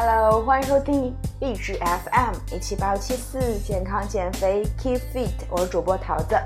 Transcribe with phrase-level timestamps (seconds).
[0.00, 6.36] Hello，欢迎收听励志 FM 一七八七四健康减肥 Keep Fit，我是主播桃子。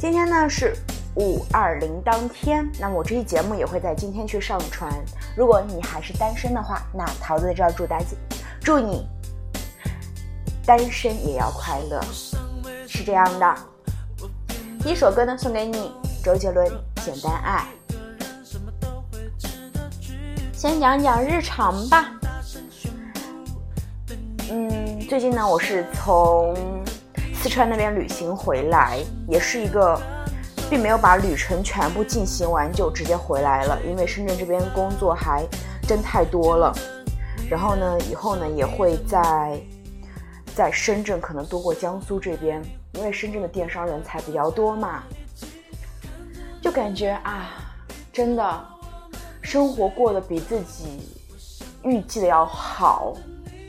[0.00, 0.74] 今天呢是
[1.14, 4.92] 五二零当天，那么我这期节目也会在今天去上传。
[5.36, 8.06] 如果你还是单身的话，那桃子在这儿祝大家，
[8.60, 9.08] 祝你
[10.66, 12.02] 单身也要快乐，
[12.88, 13.54] 是这样的。
[14.80, 15.92] 第一首歌呢送给你，
[16.24, 16.66] 周杰伦
[17.04, 17.64] 《简单爱》。
[20.52, 22.18] 先讲讲日常吧。
[25.08, 26.54] 最近呢，我是从
[27.34, 30.00] 四川那边旅行回来，也是一个，
[30.70, 35.44] 并没有把旅程全部进行完就直接回来了，因为深圳这边工作还
[35.86, 36.74] 真太多了。
[37.50, 39.60] 然后呢，以后呢也会在
[40.54, 42.62] 在深圳可能多过江苏这边，
[42.94, 45.02] 因为深圳的电商人才比较多嘛，
[46.62, 47.50] 就感觉啊，
[48.12, 48.64] 真的
[49.42, 51.00] 生活过得比自己
[51.82, 53.14] 预计的要好。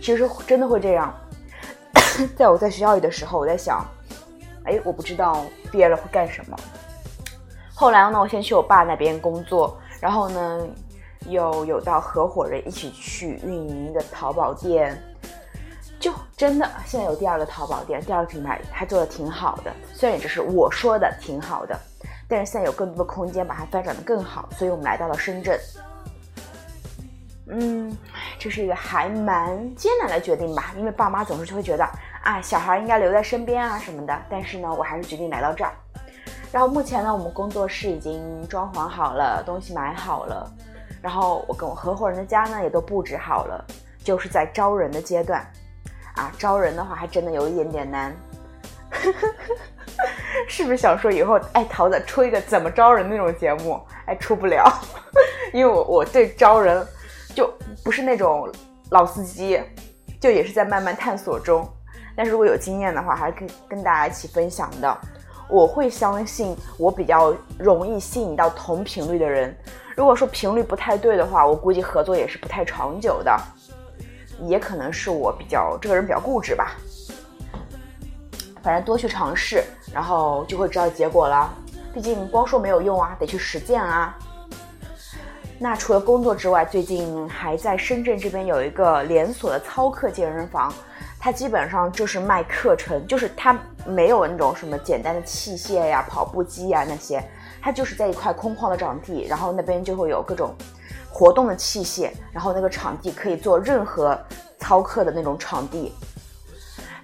[0.01, 1.15] 其实真的会这样，
[2.35, 3.85] 在我在学校里的时候，我在想，
[4.65, 6.57] 哎，我不知道毕业了会干什么。
[7.73, 10.67] 后来呢，我先去我爸那边工作，然后呢，
[11.27, 14.95] 又有到合伙人一起去运营一个淘宝店，
[15.99, 19.73] 就真的现在有第二个淘宝店，第二个品牌还做的挺好的。
[19.93, 21.77] 虽然也只是我说的挺好的，
[22.27, 25.59] 但是现在有更多的空间把它发展的更好，所以我们来到了深圳。
[27.47, 27.95] 嗯。
[28.39, 31.87] 这是一个还蛮艰难的决定吧，因为爸妈总是就会觉得
[32.23, 34.21] 啊，小孩应该留在身边啊什么的。
[34.29, 35.71] 但是呢，我还是决定来到这儿。
[36.51, 40.51] 然后目前呢，我们工作室已经装潢好了，东西买好了。
[41.01, 43.63] 然后我跟我合伙人的家呢也都布置好了，
[44.03, 45.41] 就是在招人的阶段。
[46.15, 48.13] 啊，招人的话还真的有一点点难。
[50.47, 53.79] 是不是想说以后哎，桃子出一个怎么招人那种节目？
[54.05, 54.69] 哎，出不了，
[55.53, 56.85] 因为我我对招人。
[57.35, 57.51] 就
[57.83, 58.49] 不是那种
[58.91, 59.61] 老司机，
[60.19, 61.67] 就也是在慢慢探索中。
[62.15, 64.97] 但是如果有经验的话，还可以跟大家一起分享的。
[65.49, 69.55] 我会相信我比较容易吸引到同频率的人。
[69.95, 73.37] 如果说频率不太对的话，我估计合作也是不太长久的。
[74.41, 76.75] 也可能是我比较这个人比较固执吧。
[78.63, 79.63] 反正多去尝试，
[79.93, 81.53] 然后就会知道结果了。
[81.93, 84.17] 毕竟光说没有用啊，得去实践啊。
[85.63, 90.73] 那除了工作之外，最近还在深圳这边有一个连锁的操课健身房，
[91.17, 97.23] 它基本上就是卖课程，就是它没有那种什么简单的器械呀、跑步机呀那些，
[97.61, 100.53] 它就是在一块空旷的场地，然后那边就会有各种
[101.09, 104.19] 活动的器械，然后那个场地可以做任何
[104.59, 105.93] 操课的那种场地，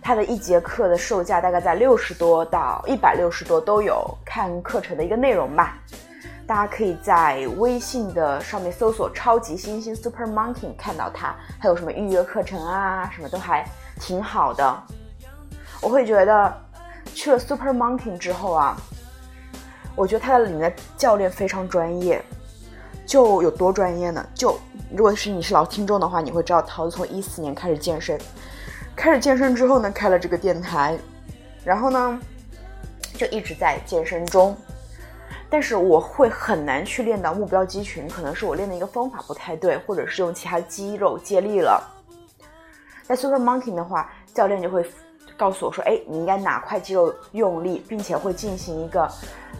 [0.01, 5.77] 它的一节课的售价大概在六十多到一百六十多都有，看课程的一个内容吧。
[6.49, 13.63] 大家可以在微信的上面搜索“超级星星 Super Monkey” 看到它，还有什么预约课程啊，什么都还
[13.99, 14.83] 挺好的。
[15.79, 16.51] 我会觉得
[17.13, 18.75] 去了 Super Monkey 之后啊，
[19.95, 22.19] 我觉得它的里面的教练非常专业，
[23.05, 24.25] 就有多专业呢？
[24.33, 24.59] 就
[24.89, 28.19] 如果是你是老听众的话，你会知道桃子从一四年开始健身，
[28.95, 30.97] 开始健身之后呢，开了这个电台，
[31.63, 32.19] 然后呢，
[33.13, 34.57] 就一直在健身中。
[35.49, 41.83] 但是我会很难去练到目标肌群，可能是我练的一个方法不太对，或者是用其他肌肉借力了。
[43.03, 44.85] 在 Super Monkey 的话，教练就会
[45.35, 49.09] 告诉我说：“哎，你应该哪块肌肉用力，并且会进行一个，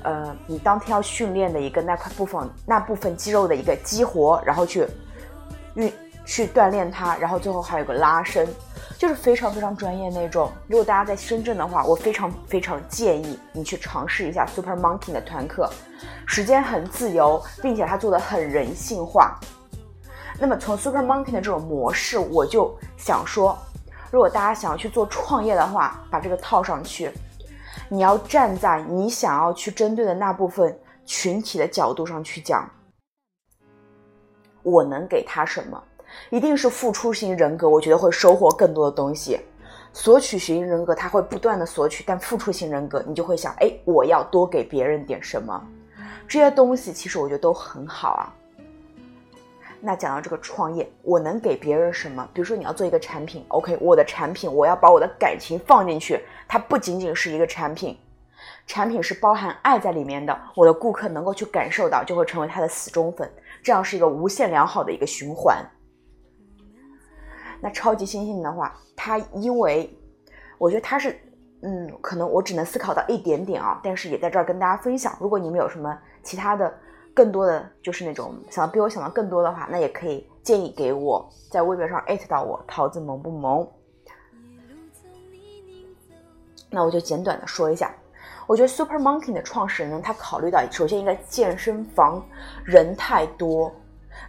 [0.03, 4.85] 呃，你当天要训练的一个那块部分那部分肌肉的一个激活，然后去
[5.73, 5.91] 运
[6.23, 8.47] 去锻炼它，然后最后还有个拉伸。”
[8.99, 10.51] 就是非常非常专业那种。
[10.67, 15.71] 如果大家在深圳的话，我非常非常建议你去尝试一下 Super Monkey 的团课，
[16.27, 19.39] 时间很自由，并且它做的很人性化。
[20.37, 23.57] 那么从 Super Monkey 的这种模式，我就想说，
[24.11, 27.09] 如果大家想要去做创业的话，把这个套上去，
[27.87, 32.69] 你要站在你想要去针对的那部分群体的角度上去讲，
[34.61, 35.81] 我能给他什么。
[36.29, 39.39] 一定是付出型人格，我觉得会收获更多的东西。
[39.91, 45.61] 索取型人格他会不断的索取，但付出型人格你就会想，哎，我要多给别人点什么？
[46.27, 48.29] 这些东西其实我觉得都很好啊。
[49.81, 52.27] 那讲到这个创业，我能给别人什么？
[52.33, 57.97] 比如说你要做一个产品，OK，我的产品我要把我的感情放进去，它不仅仅是一个产品，
[58.67, 60.37] 产品是包含爱在里面的。
[60.53, 63.27] 我的顾客能够去感受到，就会成为他的死忠粉，
[63.63, 65.65] 这样是一个无限良好的一个循环。
[67.61, 69.89] 那超级猩猩的话，它因为
[70.57, 71.19] 我觉得它是，
[71.61, 75.15] 嗯，可能我只能思考到一点点啊，但是也在这儿跟大家分享。
[75.19, 76.73] 如果你们有什么其他的、
[77.13, 83.67] 更多的，就是那种想比我想到更多的话，那也可以建议给我，在微博上艾特到我，桃子萌不萌？
[86.71, 87.91] 那我就简短的说一下，
[88.45, 92.23] 我觉得 Super Monkey 的创始人呢，他考虑到首先应该健身房
[92.63, 93.73] 人太多，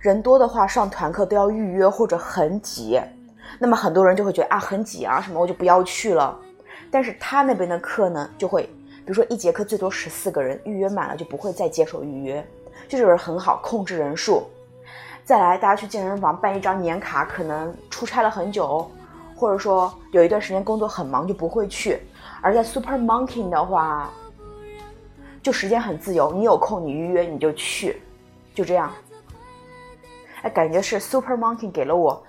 [0.00, 2.98] 人多的话上团课都要预约或者很挤，
[3.58, 6.38] 那么很多人就会觉得啊很挤啊什么，我就不要去了。
[6.90, 12.44] 但是他那边的课呢，就会比如说一节课最多十四个人，预约满了就不会再接受预约，
[12.88, 14.48] 这就是很好控制人数。
[15.22, 18.90] 再来，大家去健身房办一张年卡，可能出差了很久，
[19.36, 22.00] 或者说有一段时间工作很忙就不会去。
[22.40, 24.10] 而在 Super Monkey 的话，
[25.42, 28.02] 就时间很自由，你有空你预约你就去，
[28.54, 28.90] 就这样。
[30.42, 32.20] 哎，感觉是 Super Monkey 给了我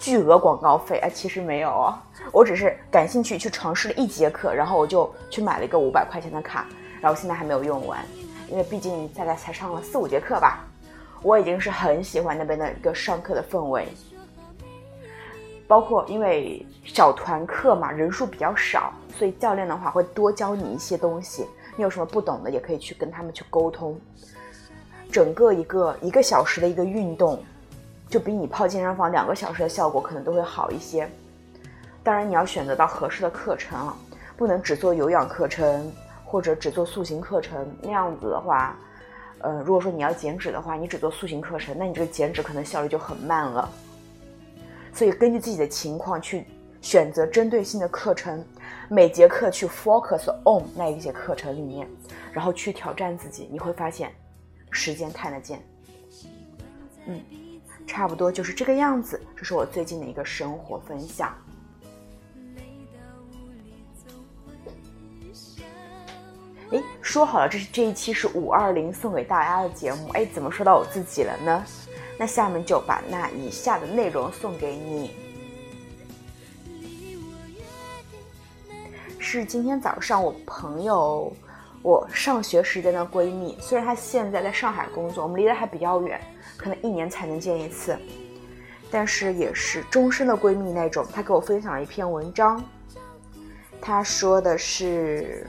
[0.00, 1.94] 巨额广告费，哎，其实没有哦，
[2.32, 6.66] 我只是感兴趣去尝试了一节课，然后我就去买了一个五百块钱的卡，
[7.02, 8.02] 然后现在还没有用完，
[8.48, 10.64] 因为毕竟大概才上了四五节课吧。
[11.22, 13.86] 我已经是很喜欢那边的一个上课的氛围，
[15.68, 21.46] 包括因为小团课嘛，人数比较少，所以教练的话会多教你一些东西。
[21.76, 24.00] 你有什么不懂的，也可以去跟他们去沟通。
[25.12, 27.38] 整个一个一个小时的一个运动，
[28.10, 31.08] 就比你泡健身房两个小时的效果可能都会好一些。
[32.02, 33.96] 当然，你要选择到合适的课程啊，
[34.36, 35.90] 不能只做有氧课程
[36.24, 38.76] 或者只做塑形课程，那样子的话。
[39.42, 43.66] 呃，如果说你要减脂的话，你只做塑形课程，那你这个减脂可能效率就很慢了。
[44.92, 46.44] 所以根据自己的情况去
[46.82, 48.44] 选择针对性的课程，
[48.90, 51.88] 每节课去 focus on 那一节课程里面，
[52.32, 54.12] 然后去挑战自己，你会发现
[54.70, 55.58] 时间看得见。
[57.06, 57.18] 嗯，
[57.90, 59.20] 差不多就是这个样子。
[59.36, 61.34] 这是我最近的一个生活分享。
[66.70, 70.08] 哎，说好了，这是这一期是五二零送给大家的节目。
[70.10, 71.64] 哎，怎么说到我自己了呢？
[72.16, 75.10] 那下面就把那以下的内容送给你。
[79.18, 81.32] 是今天早上我朋友，
[81.82, 83.56] 我上学时间的闺蜜。
[83.60, 86.20] 虽然她现在在上海工作，我们离得还比较远，
[86.56, 87.96] 可能一年才能见一次，
[88.90, 91.06] 但是也是终身的闺蜜那种。
[91.12, 92.62] 她给我分享了一篇文章，
[93.80, 95.46] 她说的是。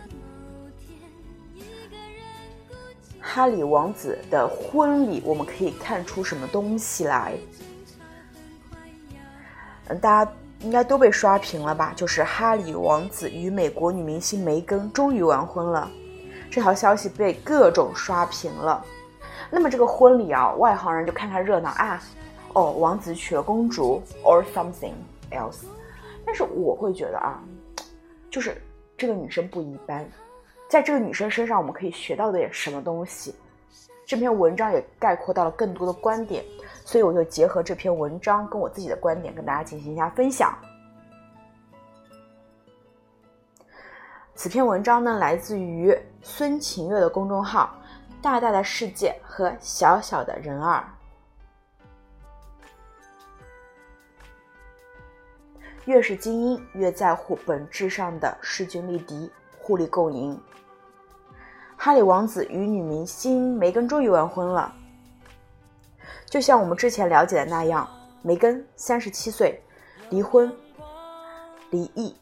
[3.24, 7.34] 哈里王子的婚礼，我们可以看出什么东西来？
[9.88, 10.32] 嗯，大家
[10.62, 11.94] 应该都被刷屏了吧？
[11.96, 15.90] 就是哈里王子与美国女明星梅根终于完婚了，
[16.52, 18.86] 这条消息被各种刷屏了。
[19.50, 22.04] 那么这个婚礼啊，外行人就看看热闹啊，
[22.54, 24.94] 哦，王子娶了公主，or something
[25.32, 25.64] else。
[26.26, 27.42] 但是我会觉得啊，
[28.30, 28.62] 就是
[28.98, 30.06] 这个女生不一般。
[30.68, 33.34] 在这个女生身上，我们可以学到点什么东西？
[34.06, 36.44] 这篇文章也概括到了更多的观点，
[36.84, 40.54] 所以我就结合这篇文章跟我自己的观点，跟大家进行一下分享。
[44.34, 47.78] 此篇文章呢，来自于孙晴月的公众号
[48.24, 50.80] 《大大的世界和小小的人儿》。
[55.86, 60.40] 越是精英，越在乎本质上的势均力敌、互利共赢。
[61.76, 64.74] 哈里王子与女明星梅根终于完婚了。
[66.26, 67.88] 就像我们之前了解的那样，
[68.22, 69.62] 梅根三十七岁，
[70.10, 70.56] 离婚、
[71.72, 72.16] 离异，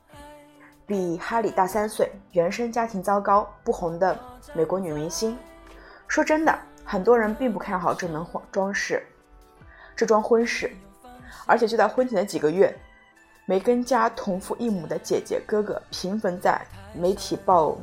[0.89, 4.19] 比哈里大三岁，原生家庭糟糕，不红的
[4.55, 5.37] 美国女明星。
[6.07, 9.05] 说真的，很多人并不看好这门装饰，
[9.95, 10.75] 这桩婚事。
[11.45, 12.75] 而且就在婚前的几个月，
[13.45, 16.59] 梅根家同父异母的姐姐哥哥频繁在
[16.91, 17.77] 媒体报。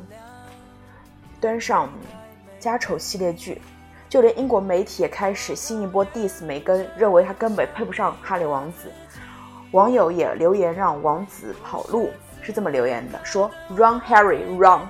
[1.39, 1.89] 端上
[2.59, 3.61] 家丑系列剧，
[4.09, 8.91] 就连英国媒体也开始新一波 diss 梅根，认为他根本配不上哈里王子。
[9.71, 12.09] 网友也留言让王子跑路，
[12.47, 14.87] 是这么留言的：说 Run Harry Run！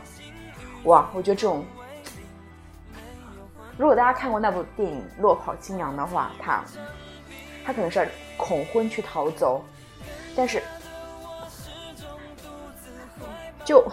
[0.83, 1.65] 哇，我觉得这种，
[3.77, 6.63] 如果大家看过那部电影《落跑新娘》的话，他
[7.65, 9.65] 他可能是恐婚去逃走，
[10.35, 10.61] 但是
[13.65, 13.83] 就。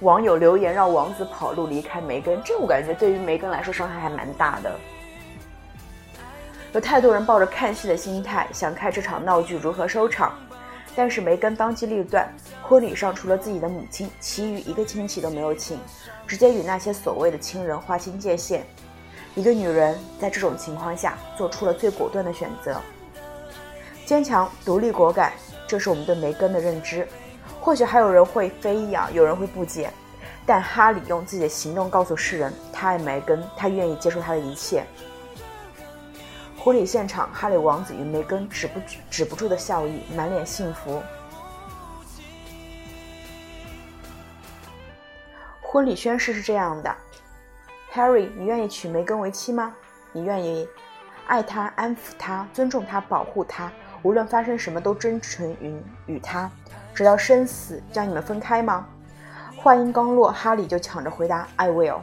[0.00, 4.76] 网友留言让王子跑路离开梅根，这我感觉对于梅根来说伤害还蛮大的。
[6.72, 10.34] 有太多人抱着看戏的心态，想看这场闹剧如何收场。
[10.96, 12.26] 但是梅根当机立断，
[12.62, 15.78] 婚礼上除了自己的母亲，其余一个亲戚都没有请，
[16.26, 18.64] 直接与那些所谓的亲人划清界限。
[19.34, 22.80] 一个女人在这种情况下做出了最果断的选择，
[24.06, 25.34] 坚强、独立、果敢，
[25.68, 27.06] 这是我们对梅根的认知。
[27.60, 29.90] 或许还有人会非议啊，有人会不解，
[30.46, 34.82] 但哈里用自己的行动告诉世人，他爱梅根，他愿意接受他的一切。
[36.66, 41.00] 婚礼现场，哈里王子与梅根止不止不住的笑意，满脸幸福。
[45.62, 46.92] 婚礼宣誓是这样的
[47.92, 49.76] ：Harry，你愿意娶梅根为妻吗？
[50.10, 50.68] 你愿意
[51.28, 53.70] 爱她、安抚她、尊重她、保护她，
[54.02, 56.50] 无论发生什么都真诚于与她，
[56.92, 58.88] 直到生死将你们分开吗？
[59.56, 62.00] 话音刚落，哈里就抢着回答：“I will。”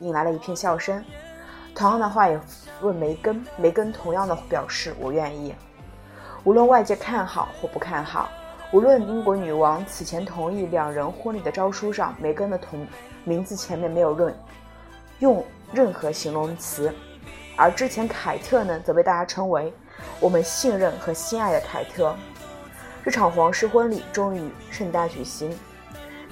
[0.00, 1.04] 引来了一片笑声。
[1.74, 2.38] 同样的话也
[2.80, 5.54] 问梅根，梅根同样的表示：“我愿意。”
[6.44, 8.28] 无论外界看好或不看好，
[8.72, 12.86] 无论英国女王此前同意两人婚礼的诏书上，梅根的同
[13.24, 14.34] 名字前面没有任
[15.20, 16.92] 用任何形容词，
[17.56, 19.72] 而之前凯特呢，则被大家称为
[20.20, 22.14] “我们信任和心爱的凯特”。
[23.04, 25.56] 这场皇室婚礼终于盛大举行。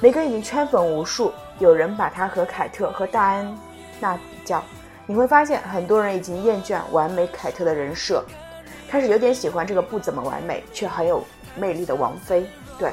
[0.01, 3.59] 梅根已经圈粉无数，有人把她和凯特和戴安
[4.01, 4.63] 娜比较。
[5.11, 8.25] 你会发现，很多人已经厌倦完美凯特的人设，
[8.89, 11.27] 开始有点喜欢这个不怎么完美却很有
[11.57, 12.49] 魅力的王妃。
[12.79, 12.93] 对，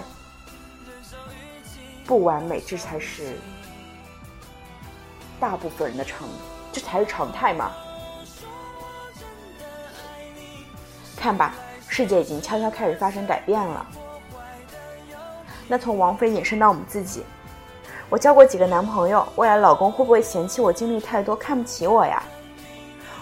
[2.08, 3.38] 不完美，这才是
[5.40, 6.28] 大部分人的常，
[6.74, 7.72] 这才是常态嘛。
[11.16, 11.54] 看吧，
[11.88, 13.86] 世界已经悄悄开始发生改变了。
[15.68, 17.24] 那从王菲延伸到我们自己，
[18.10, 22.24] 我交过几个男朋友，未来老公会不会嫌弃我经历太多，看不起我呀？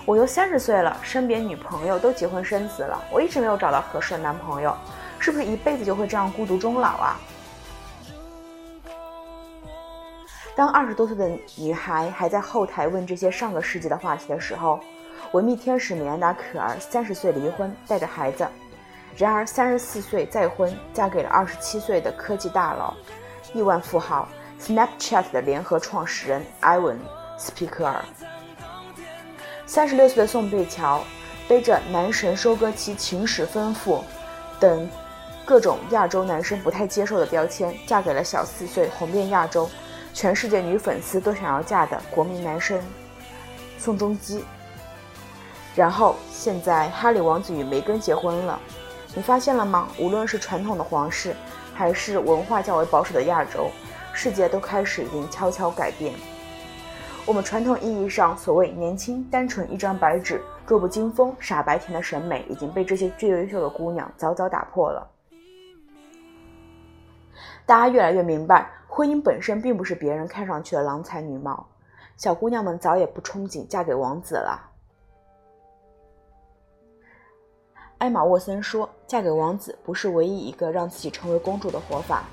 [0.06, 4.78] 我又三十岁了，身边女朋友都结婚生子了，我一直没有找到合适的男朋友，
[5.18, 7.20] 是不是一辈子就会这样孤独终老啊？
[10.56, 14.80] 当二十多岁的女孩还在后台问这些上个世纪的话题的时候，
[15.32, 18.48] 维密天使米兰达·可儿三十岁离婚，带着孩子。
[19.18, 22.94] 然而，三十四岁再婚，嫁给了二十七岁的科技大佬、
[23.54, 24.28] 亿万富豪
[24.66, 26.98] Snapchat 的联合创始人埃文·
[27.38, 28.04] 斯皮克尔。
[29.68, 31.04] 三十六岁的宋贝乔，
[31.48, 34.04] 背着“男神收割机”“情史丰富”
[34.60, 34.90] 等
[35.46, 39.70] 各种亚洲男生不太接受的标签，嫁给了小四岁、红遍亚洲、
[40.16, 42.82] 全世界女粉丝都想要嫁的国民男生
[43.78, 44.44] 宋仲基。
[45.76, 48.60] 然后，现在哈里王子与梅根结婚了。
[49.14, 49.88] 你发现了吗？
[50.00, 51.36] 无论是传统的皇室，
[51.76, 53.70] 还是文化较为保守的亚洲，
[54.16, 56.14] 世界都开始已经悄悄改变。
[57.26, 65.06] 我们传统意义上所谓年轻、单纯、一张白纸、弱不禁风、傻白甜的审美，已经被这些最优秀的姑娘早早打破了。
[67.66, 71.68] 大家越来越明白，婚姻本身并不是别人看上去的郎才女貌，
[72.16, 74.72] 小姑娘们早也不憧憬嫁给王子了。
[77.98, 82.24] 艾玛沃森说：“嫁给王子不是唯一一个让自己成为公主的活法。”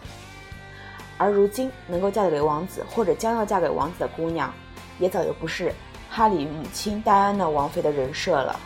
[1.23, 4.53] 而如今能够嫁给王子或者将要嫁给王子的姑娘，
[4.99, 5.73] 也早就不是
[6.11, 8.59] 哈里母亲戴安娜王妃的人设了。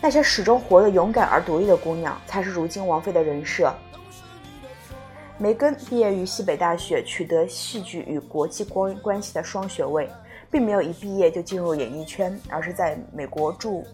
[0.00, 3.70] 那些始终活得勇敢而独立的姑娘，才是如今王妃的人设。
[5.36, 10.08] 梅根毕业于西北大学，取得戏剧与国际关关系的双学位，
[10.50, 13.84] 并没有一毕业就进入演艺圈，而是在美国驻。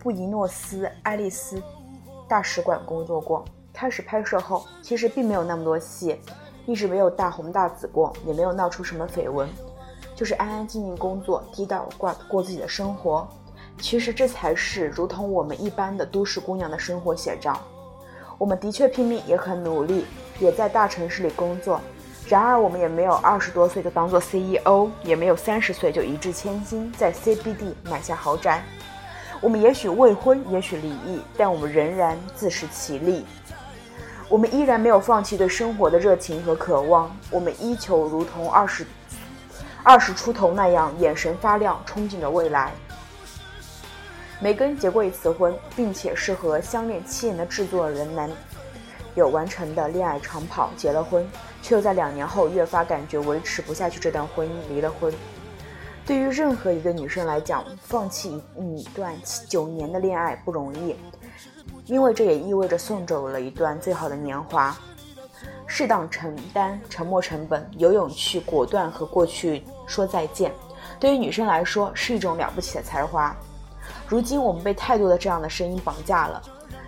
[0.00, 1.62] 布宜诺斯艾利斯
[2.28, 3.44] 大使馆工作过。
[3.72, 6.20] 开始拍摄后，其实并没有那么多戏，
[6.66, 9.48] 一直没有大红大紫过，也没有闹出什么绯闻，
[10.14, 13.26] 就是安安静静工作，低调过过自己的生活。
[13.80, 17.58] 其实这才是如同我们一般的都市姑娘的生活写照。
[18.38, 20.04] 我们的确拼命，也很努力，
[20.38, 21.80] 也在大城市里工作。
[22.28, 28.62] 然而，我们也没有二十多岁就当做 CEO，也没有三十岁就一掷千金在 CBD 买下豪宅。
[29.40, 33.26] 我们也许未婚，也许离异，但我们仍然自食其力。
[34.32, 37.14] 我们依然没有放弃对生活的热情和渴望。
[37.30, 38.86] 我们依旧如同二十
[39.82, 42.72] 二十出头那样，眼神发亮，憧憬着未来。
[44.40, 48.30] 梅根结过一次婚，并且是和相恋七年的制作人男
[49.16, 51.28] 友完成的恋爱长跑，结了婚，
[51.60, 55.12] 却又在两年后越发感觉维持不下去这段婚姻，离了婚。
[56.06, 59.14] 对于任何一个女生来讲，放弃一段
[59.46, 60.96] 九年的恋爱不容易，
[61.86, 64.76] 因为这也意味着送走了一段最好的年华。
[65.66, 70.52] 适当承担沉没成本，有勇气果断和过去说再见，
[71.00, 73.34] 对于女生来说是一种了不起的才华。
[74.06, 76.42] 如今我们被太多的这样的声音绑架了：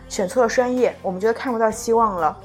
[0.09, 2.37] 选错了专业，我们觉得看不到希望了；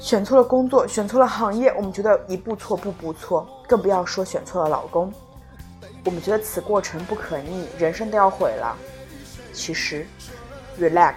[0.00, 5.12] 选错了工作，选错了行业，我们觉得一步错步步错，更不要说选错了老公。
[6.06, 8.74] 我们觉得此过程不可逆，人生都要毁了。
[9.52, 10.06] 其实
[10.78, 11.14] ，relax，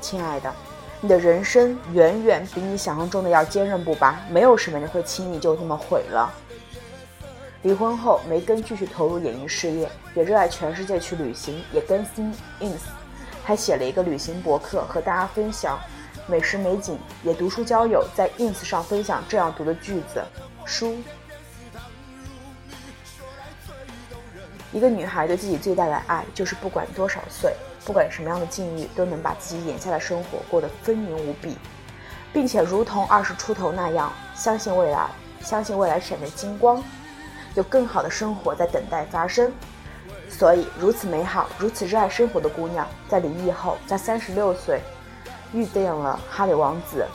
[0.00, 0.52] 亲爱的，
[1.00, 6.32] 你的人生远远比你想象中的要坚韧不拔，没有什么人会轻易就这么毁了。
[7.62, 12.80] 离婚后，梅根继续投入演艺事业，也热爱全世界去旅行，也更新 ins，
[13.44, 15.78] 还写了一个旅行博客和大家分享
[16.26, 20.24] 美食美景，也读书交友，在 ins 上分享这样读的句子：
[20.64, 20.96] 书。
[24.72, 31.56] 一个女孩对自己最大的爱，就是不管多少岁，不管什么样的境遇，都能把自己眼下的生活过得丰盈无比，
[32.32, 35.08] 并且如同二十出头那样，相信未来，
[35.40, 36.82] 相信未来闪着金光，
[37.54, 39.52] 有更好的生活在等待发生。
[40.28, 44.80] 所以，如此美好、如此热爱生活的姑娘，在离异后，在三十六岁，
[45.52, 47.06] 遇见了哈里王子，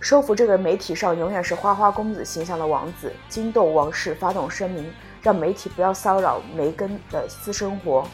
[0.00, 4.92] 收服这个媒体上永远是花花公子形象的王子，惊动王室，发动声明。
[5.22, 8.06] 让媒体不要骚扰梅根的私生活。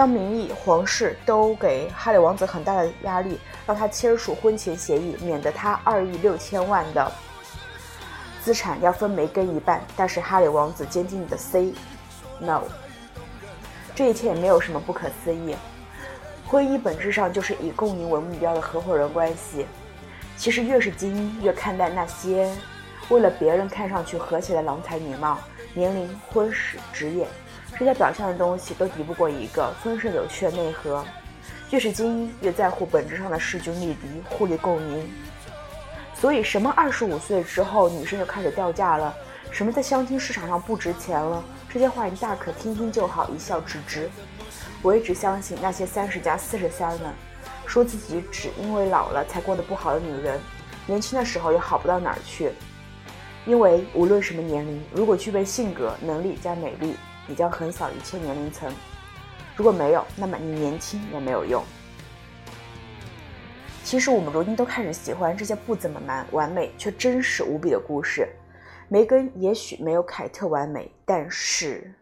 [0.00, 7.12] 当民意、皇室都给哈里王子很大的压力，让他签署婚前协议，免得他二亿六千万的
[8.42, 9.78] 资产要分梅根一半。
[9.94, 11.74] 但是哈里王子坚定的 say
[12.38, 12.62] no。
[13.94, 15.54] 这一切也没有什么不可思议。
[16.46, 19.66] 婚姻本质上就是以共赢为目标的合伙人关系。
[20.34, 22.50] 其实越是精英，越看待那些
[23.10, 25.36] 为了别人看上去和谐的郎才女貌。
[25.74, 27.28] 年龄、婚史、职业，
[27.78, 31.04] 这些表象的东西都敌不过一个丰盛有趣的内核。
[31.70, 35.08] 越是精英，越在乎本质上的势均力敌、互利共赢。
[36.14, 39.14] 所以，什么二十五岁之后女生就开始掉价了，
[39.50, 44.10] 什么在相亲市场上不值钱了，这些话你大可听听就好，一笑置之。
[44.82, 47.14] 我一直相信那些三十加四十三的，
[47.66, 50.40] 说自己只因为老了才过得不好的女人，
[50.86, 52.50] 年轻的时候也好不到哪儿去。
[53.46, 56.96] 因为无论什么年龄，如果具备性格、能力加美丽，
[57.30, 58.68] 你将横扫一切年龄层；
[59.54, 61.62] 如果没有，那么你年轻也没有用。
[63.84, 68.28] 其实我们如今都开始喜欢这些不怎么完完美却真实无比的故事。
[68.88, 71.94] 梅根也许没有凯特完美，但是，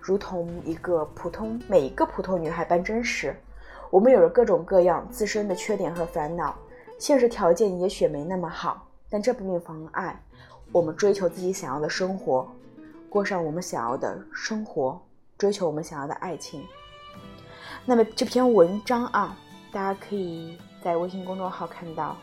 [0.00, 3.34] 如同一个普通每一个普通女孩般真实。
[3.90, 6.56] 我们有着各种各样自身的缺点和烦恼。
[7.00, 10.22] 现实条件也许没那么好，但这并不妨碍
[10.72, 12.50] 我们追求自己想要的生活，
[13.08, 15.00] 过上我们想要的生活，
[15.38, 16.64] 追求我们想要的爱情。
[17.84, 19.36] 那么这篇文章啊，
[19.72, 22.16] 大家可以在微信公众号看到，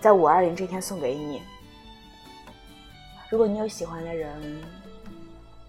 [0.00, 1.42] 在五二零这天送给你。
[3.30, 4.60] 如果你有喜欢的人，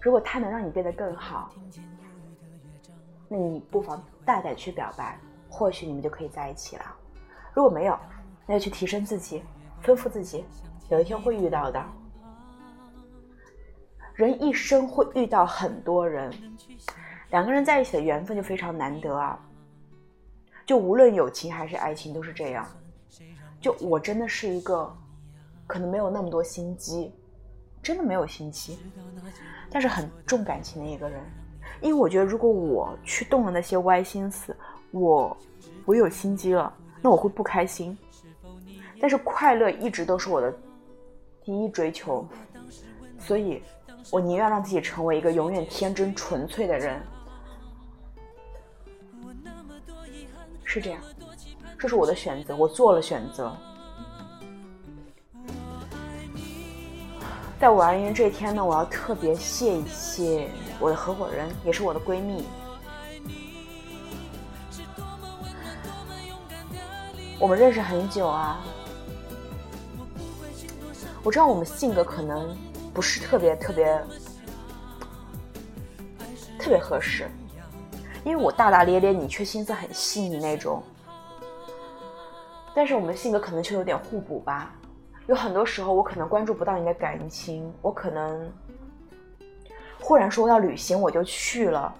[0.00, 1.52] 如果他能让你变得更好，
[3.28, 5.18] 那你不妨大胆去表白，
[5.48, 6.84] 或许你们就可以在一起了。
[7.54, 7.96] 如果没有，
[8.46, 9.42] 那就去提升自己，
[9.80, 10.44] 丰富自己，
[10.92, 11.82] 有一天会遇到的。
[14.14, 16.30] 人一生会遇到很多人，
[17.30, 19.40] 两个人在一起的缘分就非常难得啊。
[20.66, 22.66] 就无论友情还是爱情都是这样。
[23.58, 24.94] 就我真的是一个，
[25.66, 27.10] 可能没有那么多心机，
[27.82, 28.78] 真的没有心机，
[29.70, 31.22] 但是很重感情的一个人。
[31.80, 34.54] 因为我觉得，如果我去动了那些歪心思，
[34.90, 35.34] 我
[35.86, 36.70] 我有心机了。
[37.00, 37.96] 那我会不开心，
[39.00, 40.54] 但是快乐一直都是我的
[41.44, 42.26] 第一追求，
[43.18, 43.62] 所以
[44.10, 47.00] 我宁愿让自己成为一个永远天真纯粹的人，
[50.64, 51.00] 是这样，
[51.78, 53.56] 这是我的选择，我做了选择。
[57.60, 60.48] 在五二零这一天呢，我要特别谢一谢
[60.80, 62.44] 我的合伙人，也是我的闺蜜。
[67.38, 68.60] 我们认识很久啊，
[71.24, 72.56] 我知道我们性格可能
[72.92, 74.02] 不是特别特别
[76.58, 77.28] 特别合适，
[78.24, 80.82] 因为我大大咧咧，你却心思很细腻那种。
[82.74, 84.74] 但是我们性格可能却有点互补吧，
[85.26, 88.52] 有很多时候我可能关注不到你的感情，我可能
[90.00, 91.94] 忽然说要旅行我就去了，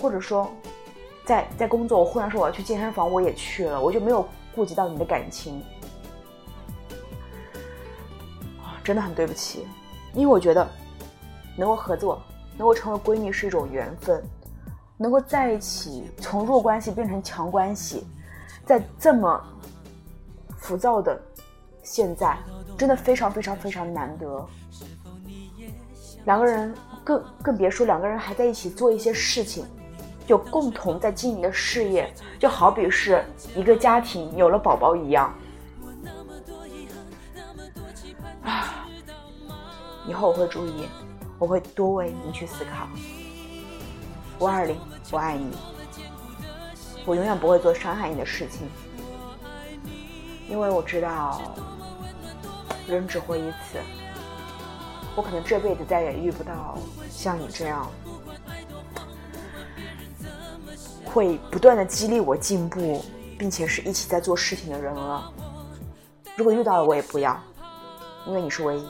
[0.00, 0.50] 或者说
[1.24, 4.26] 在在工作我忽然说我要去健身房我也去了，我就没有。
[4.52, 5.62] 顾及到你的感情，
[8.82, 9.66] 真的很对不起，
[10.14, 10.66] 因为我觉得
[11.56, 12.22] 能够合作，
[12.56, 14.22] 能够成为闺蜜是一种缘分，
[14.96, 18.06] 能够在一起从弱关系变成强关系，
[18.64, 19.42] 在这么
[20.56, 21.20] 浮躁的
[21.82, 22.36] 现在，
[22.78, 24.46] 真的非常非常非常难得。
[26.24, 29.64] 两个人更更别说两个人还在一起做一些事情。
[30.26, 33.24] 就共同在经营的事业，就好比是
[33.56, 35.34] 一个家庭有了宝宝一样。
[40.10, 40.88] 以后我会注意，
[41.38, 42.88] 我会多为你去思考。
[44.40, 44.76] 五二零，
[45.12, 45.56] 我爱你，
[47.06, 48.68] 我永远不会做伤害你的事情。
[50.48, 51.40] 因为我知道
[52.88, 53.78] 人只活一次，
[55.14, 56.76] 我可能这辈子再也遇不到
[57.08, 57.88] 像你这样
[61.04, 63.04] 会不断的激励我进步，
[63.38, 65.32] 并且是一起在做事情的人了。
[66.34, 67.40] 如果遇到了，我也不要，
[68.26, 68.88] 因为你是唯一。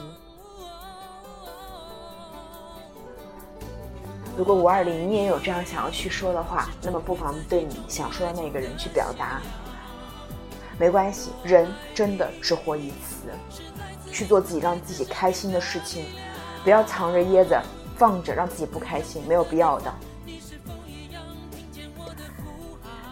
[4.41, 9.39] 如果五二零你也有这样想要去说的话，那么不妨对你想说的那个人去表达。
[10.79, 13.29] 没关系，人真的只活一次，
[14.11, 16.07] 去做自己让自己开心的事情，
[16.63, 17.61] 不要藏着掖着
[17.95, 19.93] 放着让自己不开心，没有必要的。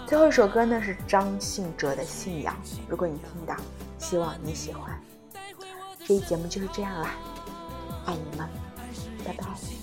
[0.08, 3.56] 最后一首歌呢是张信哲的《信仰》，如果你听到，
[4.00, 5.00] 希望你喜欢。
[6.04, 7.12] 这一节目就是这样啦，
[8.08, 8.50] 爱你们，
[9.24, 9.79] 拜拜。